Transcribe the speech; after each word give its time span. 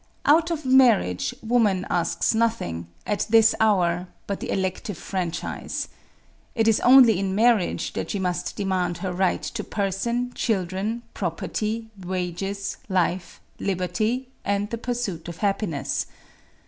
Out 0.25 0.49
of 0.49 0.65
marriage, 0.65 1.35
woman 1.43 1.85
asks 1.87 2.33
nothing, 2.33 2.87
at 3.05 3.27
this 3.29 3.53
hour, 3.59 4.07
but 4.25 4.39
the 4.39 4.49
elective 4.49 4.97
franchise. 4.97 5.89
It 6.55 6.67
is 6.67 6.79
only 6.79 7.19
in 7.19 7.35
marriage 7.35 7.93
that 7.93 8.09
she 8.09 8.17
must 8.17 8.55
demand 8.55 8.97
her 9.05 9.13
right 9.13 9.43
to 9.43 9.63
person, 9.63 10.33
children, 10.33 11.03
property, 11.13 11.91
wages, 12.03 12.77
life, 12.89 13.41
liberty, 13.59 14.29
and 14.43 14.71
the 14.71 14.79
pursuit 14.79 15.27
of 15.27 15.37
happiness. 15.37 16.07